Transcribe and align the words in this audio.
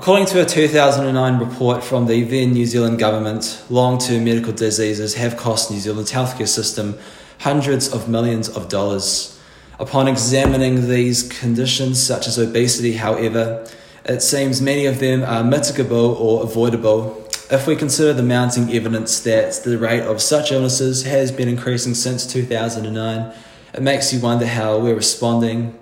According 0.00 0.28
to 0.28 0.40
a 0.40 0.46
2009 0.46 1.38
report 1.38 1.84
from 1.84 2.06
the 2.06 2.22
then 2.22 2.52
New 2.54 2.64
Zealand 2.64 2.98
government, 2.98 3.62
long 3.68 3.98
term 3.98 4.24
medical 4.24 4.50
diseases 4.50 5.12
have 5.16 5.36
cost 5.36 5.70
New 5.70 5.78
Zealand's 5.78 6.10
healthcare 6.10 6.48
system 6.48 6.98
hundreds 7.40 7.92
of 7.92 8.08
millions 8.08 8.48
of 8.48 8.70
dollars. 8.70 9.38
Upon 9.78 10.08
examining 10.08 10.88
these 10.88 11.28
conditions, 11.28 12.02
such 12.02 12.26
as 12.26 12.38
obesity, 12.38 12.94
however, 12.94 13.68
it 14.06 14.22
seems 14.22 14.62
many 14.62 14.86
of 14.86 15.00
them 15.00 15.22
are 15.22 15.42
mitigable 15.42 16.18
or 16.18 16.44
avoidable 16.44 17.28
if 17.50 17.66
we 17.66 17.76
consider 17.76 18.14
the 18.14 18.22
mounting 18.22 18.72
evidence 18.72 19.20
that 19.20 19.52
the 19.64 19.76
rate 19.76 20.04
of 20.04 20.22
such 20.22 20.50
illnesses 20.50 21.02
has 21.02 21.30
been 21.30 21.46
increasing 21.46 21.92
since 21.92 22.26
2009. 22.26 23.34
It 23.74 23.82
makes 23.82 24.14
you 24.14 24.20
wonder 24.20 24.46
how 24.46 24.78
we're 24.78 24.94
responding. 24.94 25.78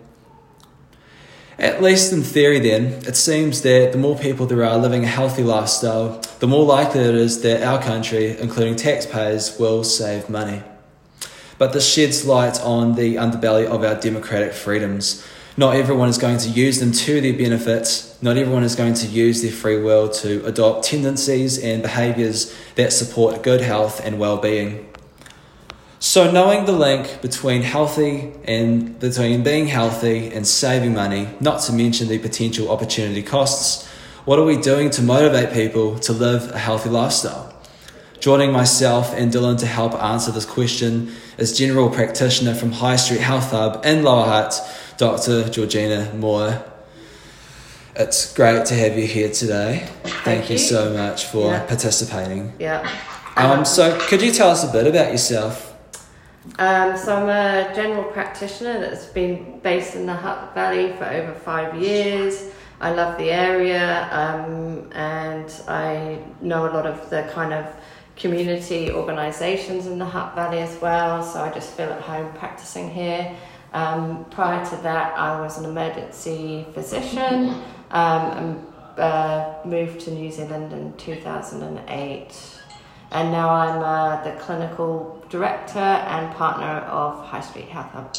At 1.58 1.82
least 1.82 2.12
in 2.12 2.22
theory, 2.22 2.60
then, 2.60 3.02
it 3.04 3.16
seems 3.16 3.62
that 3.62 3.90
the 3.90 3.98
more 3.98 4.16
people 4.16 4.46
there 4.46 4.64
are 4.64 4.78
living 4.78 5.02
a 5.02 5.08
healthy 5.08 5.42
lifestyle, 5.42 6.20
the 6.38 6.46
more 6.46 6.64
likely 6.64 7.00
it 7.00 7.16
is 7.16 7.42
that 7.42 7.64
our 7.64 7.82
country, 7.82 8.38
including 8.38 8.76
taxpayers, 8.76 9.58
will 9.58 9.82
save 9.82 10.30
money. 10.30 10.62
But 11.58 11.72
this 11.72 11.92
sheds 11.92 12.24
light 12.24 12.60
on 12.60 12.94
the 12.94 13.16
underbelly 13.16 13.66
of 13.66 13.82
our 13.82 13.96
democratic 13.96 14.52
freedoms. 14.52 15.26
Not 15.56 15.74
everyone 15.74 16.08
is 16.08 16.18
going 16.18 16.38
to 16.38 16.48
use 16.48 16.78
them 16.78 16.92
to 16.92 17.20
their 17.20 17.32
benefit. 17.32 18.14
Not 18.22 18.36
everyone 18.36 18.62
is 18.62 18.76
going 18.76 18.94
to 18.94 19.08
use 19.08 19.42
their 19.42 19.50
free 19.50 19.82
will 19.82 20.08
to 20.10 20.46
adopt 20.46 20.84
tendencies 20.84 21.58
and 21.58 21.82
behaviours 21.82 22.54
that 22.76 22.92
support 22.92 23.42
good 23.42 23.60
health 23.60 24.00
and 24.04 24.20
well 24.20 24.36
being. 24.36 24.87
So, 26.00 26.30
knowing 26.30 26.64
the 26.64 26.72
link 26.72 27.20
between 27.22 27.62
healthy 27.62 28.32
and 28.44 28.98
between 29.00 29.42
being 29.42 29.66
healthy 29.66 30.28
and 30.32 30.46
saving 30.46 30.94
money, 30.94 31.28
not 31.40 31.60
to 31.62 31.72
mention 31.72 32.06
the 32.06 32.18
potential 32.18 32.70
opportunity 32.70 33.22
costs, 33.22 33.84
what 34.24 34.38
are 34.38 34.44
we 34.44 34.56
doing 34.56 34.90
to 34.90 35.02
motivate 35.02 35.52
people 35.52 35.98
to 36.00 36.12
live 36.12 36.52
a 36.52 36.58
healthy 36.58 36.88
lifestyle? 36.90 37.52
Joining 38.20 38.52
myself 38.52 39.12
and 39.14 39.32
Dylan 39.32 39.58
to 39.58 39.66
help 39.66 39.94
answer 39.94 40.30
this 40.30 40.44
question 40.44 41.12
is 41.36 41.56
general 41.56 41.90
practitioner 41.90 42.54
from 42.54 42.72
High 42.72 42.96
Street 42.96 43.20
Health 43.20 43.50
Hub 43.50 43.84
in 43.84 44.04
Lower 44.04 44.24
Hutt, 44.26 44.60
Dr. 44.98 45.48
Georgina 45.48 46.12
Moore. 46.14 46.62
It's 47.96 48.32
great 48.34 48.66
to 48.66 48.74
have 48.74 48.96
you 48.96 49.06
here 49.06 49.30
today. 49.30 49.88
Thank, 50.04 50.14
Thank 50.24 50.50
you. 50.50 50.52
you. 50.54 50.58
so 50.58 50.90
much 50.92 51.24
for 51.26 51.50
Yeah. 51.52 51.60
participating. 51.64 52.52
Yeah. 52.60 52.88
Um, 53.36 53.64
so, 53.64 53.98
could 54.08 54.22
you 54.22 54.30
tell 54.32 54.50
us 54.50 54.62
a 54.62 54.68
bit 54.68 54.86
about 54.86 55.10
yourself? 55.10 55.67
Um, 56.58 56.96
so 56.96 57.16
I'm 57.16 57.28
a 57.28 57.74
general 57.74 58.04
practitioner 58.04 58.80
that's 58.80 59.06
been 59.06 59.60
based 59.60 59.94
in 59.94 60.06
the 60.06 60.14
Hutt 60.14 60.54
Valley 60.54 60.92
for 60.96 61.04
over 61.04 61.34
five 61.34 61.80
years. 61.80 62.50
I 62.80 62.92
love 62.92 63.18
the 63.18 63.30
area 63.30 64.08
um, 64.12 64.90
and 64.92 65.50
I 65.66 66.18
know 66.40 66.70
a 66.70 66.72
lot 66.72 66.86
of 66.86 67.10
the 67.10 67.28
kind 67.32 67.52
of 67.52 67.66
community 68.16 68.90
organisations 68.90 69.86
in 69.86 69.98
the 69.98 70.04
Hutt 70.04 70.34
Valley 70.34 70.58
as 70.58 70.80
well, 70.80 71.22
so 71.22 71.40
I 71.40 71.52
just 71.52 71.74
feel 71.74 71.88
at 71.88 72.02
home 72.02 72.32
practicing 72.34 72.90
here. 72.90 73.34
Um, 73.72 74.24
prior 74.30 74.64
to 74.70 74.76
that, 74.82 75.16
I 75.18 75.40
was 75.40 75.58
an 75.58 75.64
emergency 75.64 76.66
physician 76.72 77.62
um, 77.90 78.22
and 78.32 78.66
uh, 78.96 79.54
moved 79.64 80.00
to 80.00 80.10
New 80.10 80.30
Zealand 80.30 80.72
in 80.72 80.92
2008. 80.96 82.57
And 83.10 83.32
now 83.32 83.48
I'm 83.50 83.80
uh, 83.82 84.22
the 84.24 84.32
clinical 84.38 85.24
director 85.30 85.78
and 85.78 86.34
partner 86.34 86.86
of 86.88 87.24
High 87.24 87.40
Street 87.40 87.68
Health 87.68 87.90
Hub. 87.92 88.16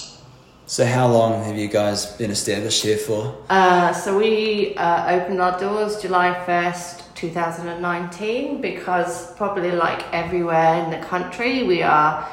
So, 0.65 0.85
how 0.85 1.07
long 1.07 1.43
have 1.43 1.57
you 1.57 1.67
guys 1.67 2.05
been 2.17 2.29
established 2.29 2.83
here 2.83 2.97
for? 2.97 3.35
Uh, 3.49 3.91
so 3.91 4.17
we 4.17 4.75
uh, 4.75 5.15
opened 5.15 5.41
our 5.41 5.59
doors 5.59 5.99
July 5.99 6.31
1st, 6.45 7.15
2019, 7.15 8.61
because 8.61 9.33
probably 9.33 9.71
like 9.71 10.05
everywhere 10.13 10.83
in 10.83 10.91
the 10.91 11.03
country, 11.07 11.63
we 11.63 11.81
are 11.81 12.27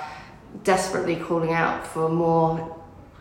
desperately 0.65 1.17
calling 1.17 1.53
out 1.53 1.87
for 1.87 2.11
more 2.11 2.77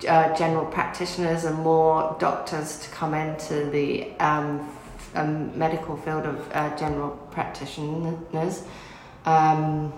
uh, 0.07 0.35
general 0.35 0.65
practitioners 0.65 1.45
and 1.45 1.57
more 1.59 2.15
doctors 2.19 2.79
to 2.79 2.89
come 2.89 3.13
into 3.13 3.69
the 3.69 4.11
um, 4.19 4.69
um, 5.15 5.57
medical 5.57 5.95
field 5.95 6.25
of 6.25 6.51
uh, 6.51 6.75
general 6.77 7.11
practitioners. 7.31 8.63
Um, 9.25 9.91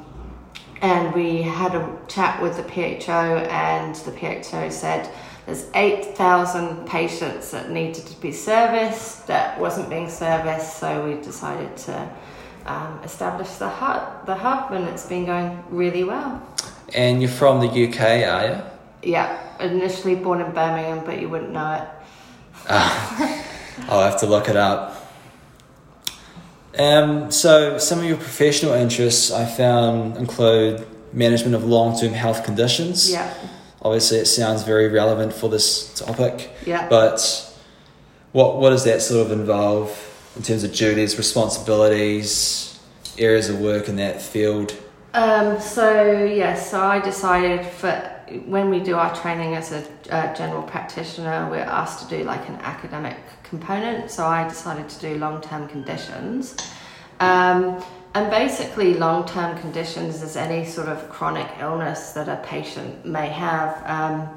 and 0.81 1.13
we 1.13 1.41
had 1.41 1.75
a 1.75 1.97
chat 2.07 2.41
with 2.41 2.57
the 2.57 2.63
PHO, 2.63 3.47
and 3.49 3.95
the 3.95 4.11
PHO 4.11 4.69
said 4.69 5.09
there's 5.45 5.65
8,000 5.73 6.85
patients 6.85 7.51
that 7.51 7.71
needed 7.71 8.05
to 8.05 8.21
be 8.21 8.31
serviced 8.31 9.27
that 9.27 9.59
wasn't 9.59 9.89
being 9.89 10.09
serviced, 10.09 10.77
so 10.77 11.05
we 11.05 11.21
decided 11.21 11.75
to 11.77 12.09
um, 12.65 12.99
establish 13.03 13.49
the 13.55 13.69
hub, 13.69 14.25
the 14.25 14.35
hub, 14.35 14.71
and 14.73 14.87
it's 14.89 15.05
been 15.05 15.25
going 15.25 15.63
really 15.69 16.03
well. 16.03 16.45
And 16.93 17.21
you're 17.21 17.31
from 17.31 17.59
the 17.59 17.67
UK, 17.67 17.99
are 18.27 18.47
you? 18.47 19.11
Yeah, 19.11 19.39
initially 19.59 20.15
born 20.15 20.41
in 20.41 20.51
Birmingham, 20.51 21.03
but 21.05 21.19
you 21.21 21.29
wouldn't 21.29 21.51
know 21.51 21.73
it. 21.73 21.87
Ah, 22.69 23.45
I'll 23.89 24.01
have 24.01 24.19
to 24.19 24.25
look 24.25 24.49
it 24.49 24.57
up. 24.57 24.96
Um, 26.79 27.31
so, 27.31 27.77
some 27.77 27.99
of 27.99 28.05
your 28.05 28.17
professional 28.17 28.73
interests 28.73 29.31
I 29.31 29.45
found 29.45 30.17
include 30.17 30.85
management 31.13 31.55
of 31.55 31.63
long 31.63 31.99
term 31.99 32.13
health 32.13 32.43
conditions. 32.43 33.11
Yeah, 33.11 33.33
Obviously, 33.81 34.17
it 34.17 34.25
sounds 34.25 34.63
very 34.63 34.89
relevant 34.89 35.33
for 35.33 35.49
this 35.49 35.93
topic, 35.93 36.51
yeah. 36.65 36.89
but 36.89 37.53
what, 38.31 38.57
what 38.57 38.71
does 38.71 38.83
that 38.85 39.01
sort 39.01 39.25
of 39.25 39.31
involve 39.31 39.89
in 40.35 40.43
terms 40.43 40.63
of 40.63 40.73
duties, 40.73 41.17
responsibilities, 41.17 42.79
areas 43.17 43.49
of 43.49 43.59
work 43.59 43.87
in 43.87 43.95
that 43.97 44.21
field? 44.21 44.75
Um, 45.13 45.59
so 45.59 46.25
yes, 46.25 46.71
so 46.71 46.81
I 46.81 46.99
decided 46.99 47.65
for 47.65 48.16
when 48.45 48.69
we 48.69 48.79
do 48.79 48.95
our 48.95 49.15
training 49.15 49.55
as 49.55 49.71
a 49.71 49.83
uh, 50.09 50.33
general 50.35 50.63
practitioner, 50.63 51.47
we're 51.49 51.59
asked 51.59 52.07
to 52.07 52.17
do 52.17 52.23
like 52.23 52.47
an 52.49 52.55
academic 52.55 53.17
component. 53.43 54.11
So 54.11 54.25
I 54.25 54.47
decided 54.47 54.89
to 54.89 54.99
do 54.99 55.17
long-term 55.17 55.67
conditions, 55.69 56.55
um, 57.19 57.83
and 58.13 58.29
basically 58.31 58.95
long-term 58.95 59.57
conditions 59.59 60.21
is 60.21 60.35
any 60.35 60.65
sort 60.65 60.87
of 60.87 61.09
chronic 61.09 61.49
illness 61.59 62.13
that 62.13 62.27
a 62.27 62.37
patient 62.43 63.05
may 63.05 63.27
have. 63.27 63.81
Um, 63.85 64.29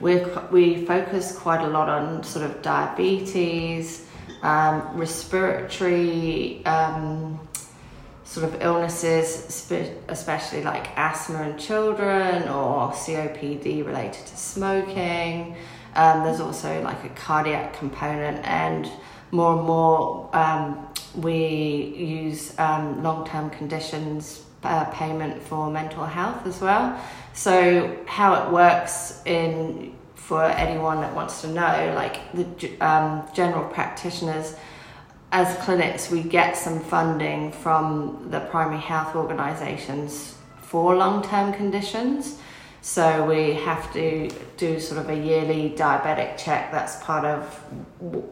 we 0.00 0.22
we 0.50 0.86
focus 0.86 1.36
quite 1.36 1.62
a 1.64 1.68
lot 1.68 1.88
on 1.88 2.22
sort 2.22 2.44
of 2.44 2.62
diabetes, 2.62 4.06
um, 4.42 4.82
respiratory. 4.94 6.64
Um, 6.66 7.40
sort 8.28 8.44
of 8.44 8.60
illnesses, 8.60 9.72
especially 10.08 10.62
like 10.62 10.86
asthma 10.98 11.48
in 11.48 11.56
children 11.56 12.42
or 12.42 12.90
COPD 12.90 13.86
related 13.86 14.26
to 14.26 14.36
smoking. 14.36 15.56
Um, 15.94 16.24
there's 16.24 16.38
also 16.38 16.82
like 16.82 17.02
a 17.04 17.08
cardiac 17.10 17.72
component, 17.78 18.46
and 18.46 18.86
more 19.30 19.56
and 19.56 19.66
more 19.66 20.36
um, 20.36 20.88
we 21.16 21.94
use 21.96 22.56
um, 22.58 23.02
long 23.02 23.26
term 23.26 23.48
conditions 23.48 24.44
uh, 24.62 24.84
payment 24.86 25.42
for 25.42 25.70
mental 25.70 26.04
health 26.04 26.46
as 26.46 26.60
well. 26.60 27.02
So, 27.32 27.96
how 28.06 28.44
it 28.44 28.52
works 28.52 29.22
in 29.24 29.94
for 30.16 30.44
anyone 30.44 31.00
that 31.00 31.14
wants 31.14 31.40
to 31.40 31.48
know, 31.48 31.94
like 31.96 32.20
the 32.34 32.78
um, 32.86 33.26
general 33.32 33.64
practitioners 33.70 34.54
as 35.32 35.56
clinics, 35.64 36.10
we 36.10 36.22
get 36.22 36.56
some 36.56 36.80
funding 36.80 37.52
from 37.52 38.28
the 38.30 38.40
primary 38.40 38.80
health 38.80 39.14
organisations 39.14 40.36
for 40.62 40.94
long 40.94 41.22
term 41.22 41.52
conditions. 41.52 42.38
So 42.80 43.26
we 43.26 43.54
have 43.54 43.92
to 43.92 44.30
do 44.56 44.78
sort 44.80 45.00
of 45.00 45.10
a 45.10 45.14
yearly 45.14 45.74
diabetic 45.76 46.38
check. 46.38 46.70
That's 46.70 47.02
part 47.02 47.24
of 47.24 47.44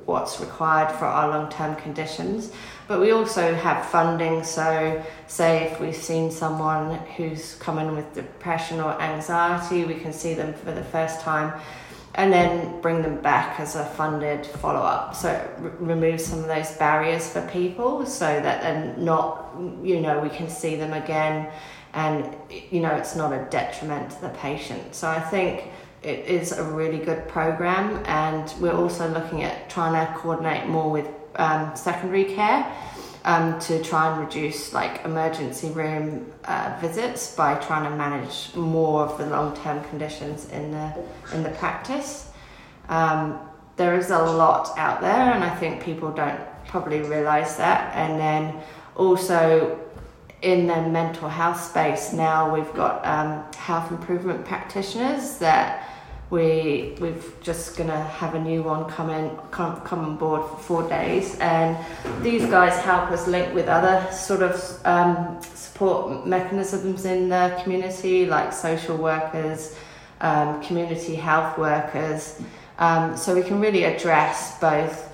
what's 0.06 0.40
required 0.40 0.92
for 0.92 1.04
our 1.04 1.28
long 1.28 1.50
term 1.50 1.76
conditions. 1.76 2.52
But 2.88 3.00
we 3.00 3.10
also 3.10 3.54
have 3.54 3.84
funding. 3.86 4.44
So, 4.44 5.04
say 5.26 5.64
if 5.64 5.80
we've 5.80 5.96
seen 5.96 6.30
someone 6.30 6.94
who's 7.16 7.56
come 7.56 7.78
in 7.78 7.94
with 7.96 8.14
depression 8.14 8.80
or 8.80 8.98
anxiety, 9.02 9.84
we 9.84 9.96
can 9.96 10.12
see 10.12 10.32
them 10.34 10.54
for 10.54 10.70
the 10.72 10.84
first 10.84 11.20
time 11.20 11.60
and 12.16 12.32
then 12.32 12.80
bring 12.80 13.02
them 13.02 13.20
back 13.20 13.60
as 13.60 13.76
a 13.76 13.84
funded 13.84 14.46
follow 14.46 14.80
up. 14.80 15.14
So 15.14 15.28
r- 15.28 15.72
removes 15.78 16.24
some 16.24 16.40
of 16.40 16.46
those 16.46 16.72
barriers 16.72 17.30
for 17.30 17.46
people 17.48 18.06
so 18.06 18.26
that 18.26 18.62
they're 18.62 18.96
not, 18.96 19.54
you 19.82 20.00
know, 20.00 20.18
we 20.20 20.30
can 20.30 20.48
see 20.48 20.76
them 20.76 20.94
again 20.94 21.50
and, 21.92 22.34
you 22.70 22.80
know, 22.80 22.94
it's 22.94 23.16
not 23.16 23.32
a 23.32 23.46
detriment 23.50 24.10
to 24.12 24.20
the 24.22 24.28
patient. 24.30 24.94
So 24.94 25.08
I 25.08 25.20
think 25.20 25.64
it 26.02 26.20
is 26.26 26.52
a 26.52 26.64
really 26.64 26.98
good 26.98 27.28
program 27.28 28.02
and 28.06 28.52
we're 28.60 28.76
also 28.76 29.08
looking 29.10 29.42
at 29.42 29.68
trying 29.68 29.94
to 30.06 30.12
coordinate 30.14 30.68
more 30.68 30.90
with 30.90 31.08
um, 31.36 31.76
secondary 31.76 32.24
care. 32.24 32.72
Um, 33.26 33.58
to 33.58 33.82
try 33.82 34.12
and 34.12 34.24
reduce 34.24 34.72
like 34.72 35.04
emergency 35.04 35.70
room 35.70 36.32
uh, 36.44 36.78
visits 36.80 37.34
by 37.34 37.56
trying 37.56 37.90
to 37.90 37.96
manage 37.96 38.54
more 38.54 39.02
of 39.04 39.18
the 39.18 39.26
long 39.26 39.52
term 39.56 39.82
conditions 39.88 40.48
in 40.50 40.70
the 40.70 40.94
in 41.34 41.42
the 41.42 41.50
practice. 41.50 42.30
Um, 42.88 43.40
there 43.74 43.98
is 43.98 44.10
a 44.10 44.22
lot 44.22 44.78
out 44.78 45.00
there, 45.00 45.32
and 45.32 45.42
I 45.42 45.52
think 45.56 45.82
people 45.82 46.12
don't 46.12 46.38
probably 46.68 47.00
realize 47.00 47.56
that. 47.56 47.92
And 47.96 48.20
then 48.20 48.62
also 48.94 49.76
in 50.42 50.68
the 50.68 50.82
mental 50.82 51.28
health 51.28 51.60
space 51.60 52.12
now, 52.12 52.54
we've 52.54 52.74
got 52.74 53.04
um, 53.04 53.44
health 53.54 53.90
improvement 53.90 54.44
practitioners 54.44 55.38
that 55.38 55.88
we 56.30 56.96
we've 57.00 57.34
just 57.40 57.76
gonna 57.76 58.02
have 58.04 58.34
a 58.34 58.40
new 58.40 58.62
one 58.62 58.90
come 58.90 59.10
in 59.10 59.36
come, 59.50 59.80
come 59.82 60.00
on 60.00 60.16
board 60.16 60.42
for 60.50 60.56
four 60.56 60.88
days. 60.88 61.38
And 61.38 61.76
these 62.22 62.44
guys 62.46 62.76
help 62.82 63.10
us 63.10 63.26
link 63.28 63.54
with 63.54 63.68
other 63.68 64.10
sort 64.12 64.42
of 64.42 64.80
um, 64.84 65.40
support 65.54 66.26
mechanisms 66.26 67.04
in 67.04 67.28
the 67.28 67.58
community 67.62 68.26
like 68.26 68.52
social 68.52 68.96
workers 68.96 69.76
um, 70.20 70.62
community 70.62 71.14
health 71.14 71.58
workers. 71.58 72.40
Um, 72.78 73.16
so 73.16 73.34
we 73.34 73.42
can 73.42 73.60
really 73.60 73.84
address 73.84 74.58
both 74.60 75.12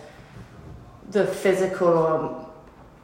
the 1.11 1.27
physical 1.27 1.89
or 1.89 2.49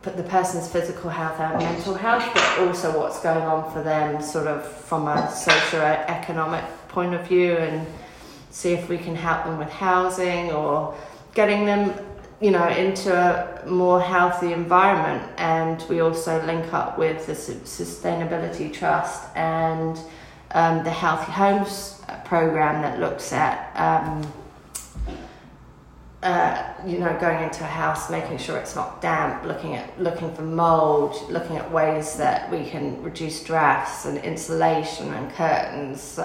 the 0.03 0.23
person's 0.23 0.71
physical 0.71 1.11
health 1.11 1.39
and 1.39 1.59
mental 1.59 1.93
health 1.93 2.25
but 2.33 2.61
also 2.61 2.99
what's 2.99 3.21
going 3.21 3.43
on 3.43 3.71
for 3.73 3.83
them 3.83 4.23
sort 4.23 4.47
of 4.47 4.65
from 4.67 5.07
a 5.07 5.31
socio-economic 5.31 6.65
point 6.89 7.13
of 7.15 7.27
view 7.27 7.57
and 7.57 7.87
see 8.59 8.73
if 8.73 8.89
we 8.89 8.99
can 8.99 9.15
help 9.15 9.45
them 9.45 9.57
with 9.57 9.71
housing 9.71 10.51
or 10.51 10.93
getting 11.33 11.65
them 11.65 11.95
you 12.41 12.51
know 12.51 12.69
into 12.69 13.11
a 13.15 13.65
more 13.67 14.01
healthy 14.01 14.53
environment. 14.53 15.23
And 15.37 15.85
we 15.89 16.01
also 16.01 16.45
link 16.45 16.73
up 16.75 16.99
with 16.99 17.27
the 17.27 17.35
sustainability 17.35 18.73
trust 18.73 19.29
and 19.37 19.97
um, 20.51 20.83
the 20.83 20.91
healthy 20.91 21.31
homes 21.31 22.03
program 22.25 22.83
that 22.83 22.99
looks 22.99 23.33
at 23.33 23.57
um, 23.77 24.33
uh, 26.21 26.75
you 26.85 26.99
know, 26.99 27.17
going 27.21 27.45
into 27.45 27.63
a 27.63 27.73
house, 27.83 28.11
making 28.11 28.39
sure 28.39 28.59
it's 28.59 28.75
not 28.75 29.01
damp, 29.01 29.45
looking 29.45 29.77
at 29.77 29.87
looking 30.01 30.35
for 30.35 30.43
mold, 30.43 31.15
looking 31.31 31.57
at 31.57 31.71
ways 31.71 32.17
that 32.17 32.51
we 32.51 32.69
can 32.69 33.01
reduce 33.05 33.45
drafts 33.45 34.05
and 34.05 34.19
insulation 34.19 35.15
and 35.15 35.31
curtains, 35.35 36.19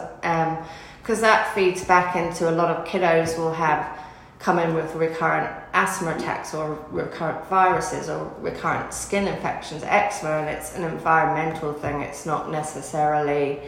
because 1.03 1.21
that 1.21 1.53
feeds 1.53 1.83
back 1.83 2.15
into 2.15 2.49
a 2.49 2.53
lot 2.53 2.75
of 2.75 2.87
kiddos 2.87 3.37
will 3.37 3.53
have 3.53 3.99
come 4.39 4.57
in 4.57 4.73
with 4.73 4.95
recurrent 4.95 5.49
asthma 5.73 6.15
attacks 6.15 6.55
or 6.55 6.83
recurrent 6.89 7.45
viruses 7.47 8.09
or 8.09 8.33
recurrent 8.39 8.91
skin 8.91 9.27
infections, 9.27 9.83
eczema, 9.83 10.31
and 10.31 10.49
it's 10.49 10.75
an 10.75 10.83
environmental 10.83 11.73
thing. 11.73 12.01
It's 12.01 12.25
not 12.25 12.49
necessarily 12.49 13.59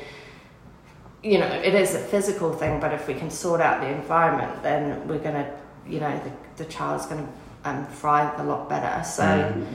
you 1.23 1.39
know, 1.39 1.47
it 1.47 1.73
is 1.73 1.95
a 1.95 1.99
physical 1.99 2.53
thing, 2.53 2.79
but 2.79 2.93
if 2.93 3.07
we 3.07 3.15
can 3.15 3.31
sort 3.31 3.59
out 3.59 3.81
the 3.81 3.88
environment, 3.88 4.61
then 4.61 5.07
we're 5.07 5.17
going 5.17 5.33
to 5.33 5.51
you 5.88 5.99
know 5.99 6.21
the, 6.23 6.63
the 6.63 6.69
child's 6.69 7.05
going 7.05 7.25
to 7.25 7.69
um, 7.69 7.85
thrive 7.88 8.39
a 8.39 8.43
lot 8.43 8.69
better 8.69 9.03
so 9.03 9.23
mm. 9.23 9.65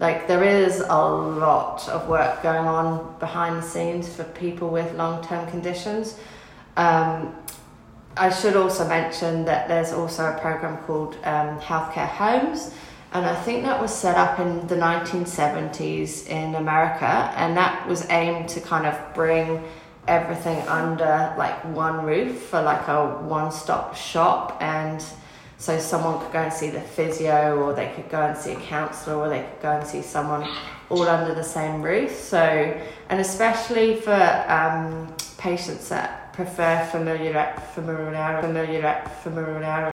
like 0.00 0.26
there 0.26 0.44
is 0.44 0.80
a 0.80 1.04
lot 1.04 1.86
of 1.88 2.08
work 2.08 2.42
going 2.42 2.66
on 2.66 3.18
behind 3.18 3.56
the 3.56 3.62
scenes 3.62 4.14
for 4.14 4.24
people 4.24 4.68
with 4.68 4.94
long-term 4.94 5.48
conditions 5.50 6.18
um, 6.76 7.34
I 8.16 8.30
should 8.30 8.56
also 8.56 8.86
mention 8.86 9.44
that 9.46 9.68
there's 9.68 9.92
also 9.92 10.26
a 10.26 10.38
program 10.38 10.78
called 10.84 11.16
um, 11.24 11.58
Healthcare 11.60 12.08
Homes, 12.08 12.72
and 13.12 13.24
I 13.24 13.34
think 13.42 13.64
that 13.64 13.80
was 13.80 13.94
set 13.94 14.16
up 14.16 14.40
in 14.40 14.66
the 14.66 14.76
1970s 14.76 16.28
in 16.28 16.54
America, 16.54 17.32
and 17.36 17.56
that 17.56 17.86
was 17.86 18.08
aimed 18.10 18.48
to 18.50 18.60
kind 18.60 18.86
of 18.86 19.14
bring 19.14 19.62
everything 20.06 20.60
under 20.68 21.34
like 21.38 21.64
one 21.74 22.04
roof 22.04 22.38
for 22.42 22.60
like 22.60 22.86
a 22.88 23.06
one-stop 23.22 23.96
shop 23.96 24.58
and 24.60 25.02
so 25.64 25.78
someone 25.78 26.20
could 26.20 26.32
go 26.32 26.40
and 26.40 26.52
see 26.52 26.68
the 26.68 26.80
physio, 26.80 27.58
or 27.58 27.72
they 27.72 27.90
could 27.94 28.10
go 28.10 28.20
and 28.20 28.36
see 28.36 28.52
a 28.52 28.60
counsellor, 28.60 29.14
or 29.14 29.28
they 29.28 29.40
could 29.40 29.62
go 29.62 29.70
and 29.70 29.86
see 29.86 30.02
someone 30.02 30.46
all 30.90 31.08
under 31.08 31.34
the 31.34 31.44
same 31.44 31.80
roof. 31.80 32.10
So, 32.10 32.38
and 33.08 33.20
especially 33.20 33.96
for 33.96 34.44
um, 34.48 35.14
patients 35.38 35.88
that 35.88 36.23
prefer 36.36 36.86
familiar, 36.90 37.54
familiar, 37.74 38.42
familiar, 38.42 39.04
familiar, 39.22 39.93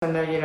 familiar 0.00 0.44